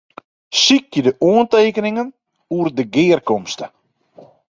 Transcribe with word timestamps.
Sykje 0.61 1.01
de 1.07 1.13
oantekeningen 1.29 2.09
oer 2.55 2.69
de 2.77 2.85
gearkomste. 2.93 3.65